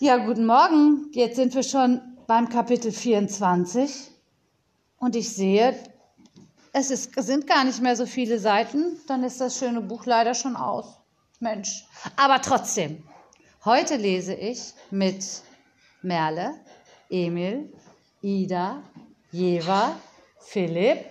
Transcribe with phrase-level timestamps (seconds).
[0.00, 1.10] Ja, guten Morgen.
[1.10, 4.12] Jetzt sind wir schon beim Kapitel 24
[5.00, 5.74] und ich sehe,
[6.72, 8.96] es ist, sind gar nicht mehr so viele Seiten.
[9.08, 11.00] Dann ist das schöne Buch leider schon aus.
[11.40, 11.84] Mensch.
[12.14, 13.02] Aber trotzdem,
[13.64, 15.24] heute lese ich mit
[16.02, 16.54] Merle,
[17.10, 17.72] Emil,
[18.22, 18.84] Ida,
[19.32, 19.96] Jeva,
[20.38, 21.06] Philipp,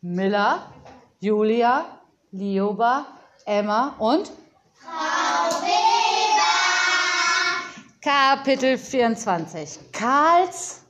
[0.00, 0.72] Miller,
[1.20, 2.00] Julia,
[2.32, 3.06] Lioba,
[3.46, 4.28] Emma und
[8.00, 9.90] Kapitel 24.
[9.90, 10.84] Karls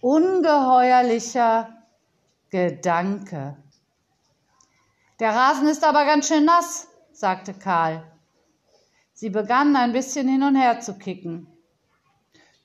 [0.00, 1.68] ungeheuerlicher
[2.50, 3.56] Gedanke.
[5.20, 8.02] Der Rasen ist aber ganz schön nass, sagte Karl.
[9.12, 11.46] Sie begannen ein bisschen hin und her zu kicken.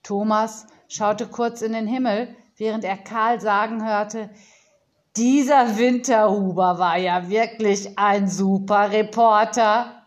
[0.02, 4.32] Thomas schaute kurz in den Himmel, während er Karl sagen hörte,
[5.16, 10.02] dieser Winterhuber war ja wirklich ein super Reporter.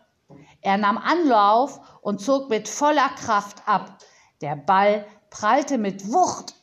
[0.59, 3.97] Er nahm Anlauf und zog mit voller Kraft ab.
[4.41, 6.55] Der Ball prallte mit Wucht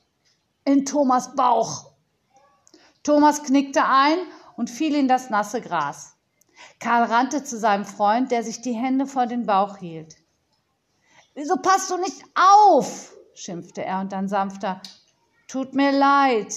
[0.65, 1.93] in Thomas Bauch.
[3.03, 4.19] Thomas knickte ein
[4.57, 6.17] und fiel in das nasse Gras.
[6.81, 10.17] Karl rannte zu seinem Freund, der sich die Hände vor den Bauch hielt.
[11.35, 13.15] Wieso passt du nicht auf?
[13.35, 14.83] schimpfte er und dann sanfter.
[15.47, 16.53] Tut mir leid.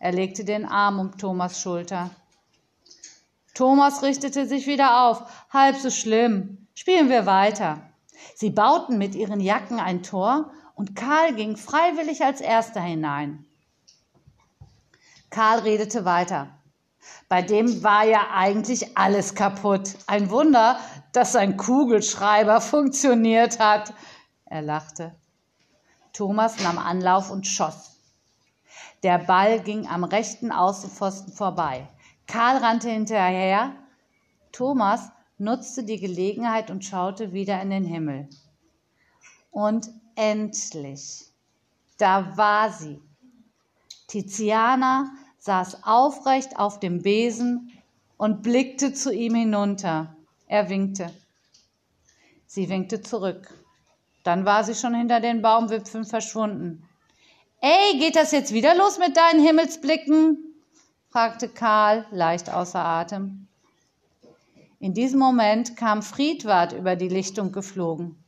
[0.00, 2.10] Er legte den Arm um Thomas Schulter.
[3.54, 5.22] Thomas richtete sich wieder auf.
[5.50, 6.66] Halb so schlimm.
[6.74, 7.91] Spielen wir weiter.
[8.42, 13.44] Sie bauten mit ihren Jacken ein Tor und Karl ging freiwillig als erster hinein.
[15.30, 16.48] Karl redete weiter.
[17.28, 19.94] Bei dem war ja eigentlich alles kaputt.
[20.08, 20.76] Ein Wunder,
[21.12, 23.94] dass sein Kugelschreiber funktioniert hat.
[24.46, 25.14] Er lachte.
[26.12, 27.96] Thomas nahm Anlauf und schoss.
[29.04, 31.86] Der Ball ging am rechten Außenpfosten vorbei.
[32.26, 33.70] Karl rannte hinterher.
[34.50, 38.28] Thomas nutzte die Gelegenheit und schaute wieder in den Himmel.
[39.50, 41.26] Und endlich,
[41.98, 43.00] da war sie.
[44.08, 47.72] Tiziana saß aufrecht auf dem Besen
[48.16, 50.16] und blickte zu ihm hinunter.
[50.46, 51.10] Er winkte.
[52.46, 53.52] Sie winkte zurück.
[54.22, 56.86] Dann war sie schon hinter den Baumwipfeln verschwunden.
[57.60, 60.38] Ey, geht das jetzt wieder los mit deinen Himmelsblicken?
[61.10, 63.48] fragte Karl, leicht außer Atem.
[64.82, 68.20] In diesem Moment kam Friedwart über die Lichtung geflogen.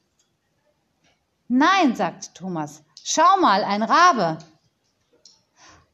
[1.48, 4.38] Nein, sagte Thomas, schau mal, ein Rabe.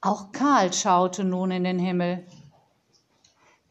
[0.02, 2.26] Auch Karl schaute nun in den Himmel.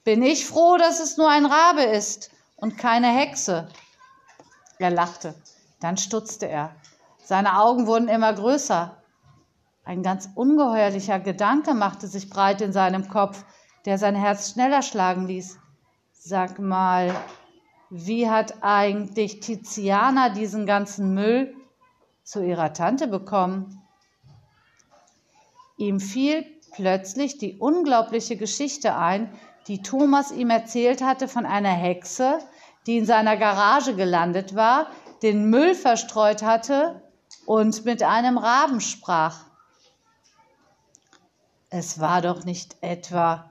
[0.03, 3.69] Bin ich froh, dass es nur ein Rabe ist und keine Hexe.
[4.79, 5.35] Er lachte,
[5.81, 6.75] dann stutzte er.
[7.23, 8.97] Seine Augen wurden immer größer.
[9.83, 13.45] Ein ganz ungeheuerlicher Gedanke machte sich breit in seinem Kopf,
[13.85, 15.59] der sein Herz schneller schlagen ließ.
[16.21, 17.15] Sag mal,
[17.89, 21.55] wie hat eigentlich Tiziana diesen ganzen Müll
[22.23, 23.81] zu ihrer Tante bekommen?
[25.77, 29.33] Ihm fiel plötzlich die unglaubliche Geschichte ein,
[29.67, 32.39] die Thomas ihm erzählt hatte von einer Hexe,
[32.85, 34.87] die in seiner Garage gelandet war,
[35.23, 37.01] den Müll verstreut hatte
[37.45, 39.45] und mit einem Raben sprach.
[41.69, 43.49] Es war doch nicht etwa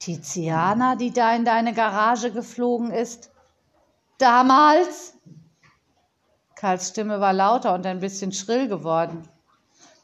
[0.00, 3.30] Tiziana, die da in deine Garage geflogen ist?
[4.16, 5.14] Damals?
[6.56, 9.28] Karls Stimme war lauter und ein bisschen schrill geworden.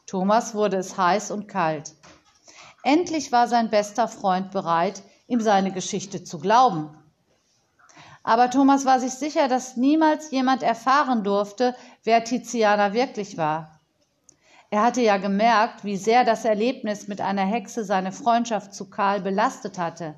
[0.05, 1.93] Thomas wurde es heiß und kalt.
[2.83, 6.95] Endlich war sein bester Freund bereit, ihm seine Geschichte zu glauben.
[8.23, 13.76] Aber Thomas war sich sicher, dass niemals jemand erfahren durfte, wer Tiziana wirklich war.
[14.69, 19.21] Er hatte ja gemerkt, wie sehr das Erlebnis mit einer Hexe seine Freundschaft zu Karl
[19.21, 20.15] belastet hatte.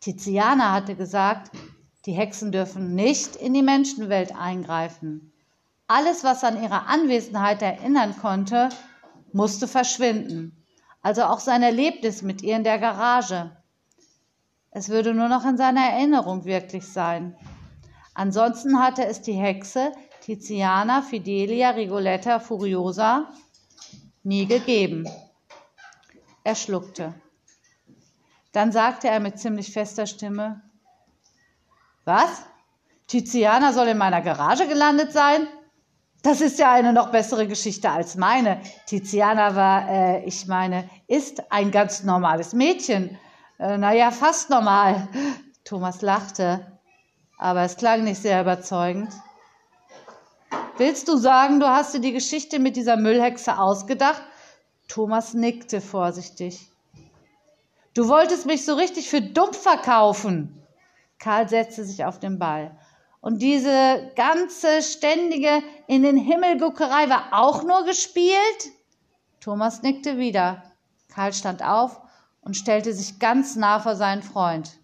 [0.00, 1.50] Tiziana hatte gesagt,
[2.06, 5.32] die Hexen dürfen nicht in die Menschenwelt eingreifen.
[5.88, 8.70] Alles, was an ihre Anwesenheit erinnern konnte,
[9.32, 10.64] musste verschwinden.
[11.02, 13.50] Also auch sein Erlebnis mit ihr in der Garage.
[14.70, 17.36] Es würde nur noch in seiner Erinnerung wirklich sein.
[18.14, 23.28] Ansonsten hatte es die Hexe Tiziana Fidelia Rigoletta Furiosa
[24.22, 25.08] nie gegeben.
[26.44, 27.14] Er schluckte.
[28.52, 30.62] Dann sagte er mit ziemlich fester Stimme,
[32.04, 32.42] was?
[33.06, 35.46] Tiziana soll in meiner Garage gelandet sein?
[36.22, 38.60] Das ist ja eine noch bessere Geschichte als meine.
[38.86, 43.18] Tiziana war, äh, ich meine, ist ein ganz normales Mädchen.
[43.58, 45.08] Äh, naja, fast normal.
[45.64, 46.66] Thomas lachte,
[47.36, 49.12] aber es klang nicht sehr überzeugend.
[50.78, 54.22] Willst du sagen, du hast dir die Geschichte mit dieser Müllhexe ausgedacht?
[54.86, 56.70] Thomas nickte vorsichtig.
[57.94, 60.62] Du wolltest mich so richtig für dumm verkaufen.
[61.18, 62.78] Karl setzte sich auf den Ball.
[63.20, 68.70] Und diese ganze ständige in den Himmelguckerei war auch nur gespielt?
[69.40, 70.62] Thomas nickte wieder.
[71.08, 72.00] Karl stand auf
[72.40, 74.78] und stellte sich ganz nah vor seinen Freund.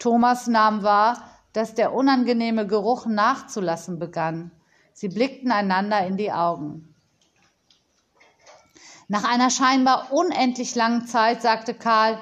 [0.00, 1.22] Thomas nahm wahr,
[1.52, 4.50] dass der unangenehme Geruch nachzulassen begann.
[4.98, 6.94] Sie blickten einander in die Augen.
[9.08, 12.18] Nach einer scheinbar unendlich langen Zeit sagte Karl,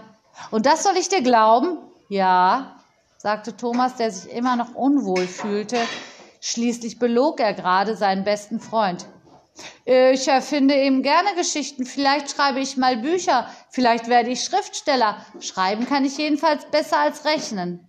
[0.50, 1.78] und das soll ich dir glauben?
[2.08, 2.80] Ja,
[3.16, 5.78] sagte Thomas, der sich immer noch unwohl fühlte.
[6.40, 9.06] Schließlich belog er gerade seinen besten Freund.
[9.84, 11.86] Ich erfinde eben gerne Geschichten.
[11.86, 13.48] Vielleicht schreibe ich mal Bücher.
[13.70, 15.24] Vielleicht werde ich Schriftsteller.
[15.38, 17.86] Schreiben kann ich jedenfalls besser als rechnen.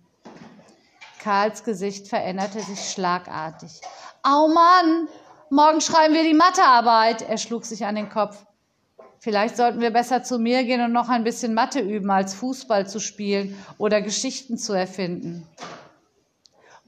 [1.26, 3.80] Karls Gesicht veränderte sich schlagartig.
[4.22, 5.08] Au Mann,
[5.50, 7.20] morgen schreiben wir die Mathearbeit.
[7.20, 8.46] Er schlug sich an den Kopf.
[9.18, 12.86] Vielleicht sollten wir besser zu mir gehen und noch ein bisschen Mathe üben, als Fußball
[12.86, 15.48] zu spielen oder Geschichten zu erfinden.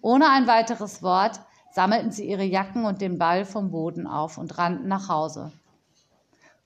[0.02, 1.40] Ohne ein weiteres Wort
[1.72, 5.50] sammelten sie ihre Jacken und den Ball vom Boden auf und rannten nach Hause.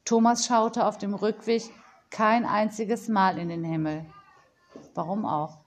[0.04, 1.62] Thomas schaute auf dem Rückweg
[2.10, 4.04] kein einziges Mal in den Himmel.
[4.92, 5.62] Warum auch?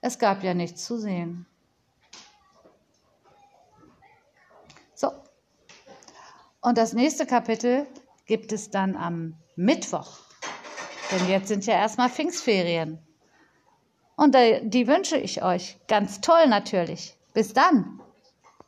[0.00, 1.46] Es gab ja nichts zu sehen.
[4.94, 5.12] So.
[6.60, 7.86] Und das nächste Kapitel
[8.26, 10.18] gibt es dann am Mittwoch.
[11.10, 12.98] Denn jetzt sind ja erstmal Pfingstferien.
[14.16, 17.16] Und die wünsche ich euch ganz toll natürlich.
[17.34, 18.00] Bis dann.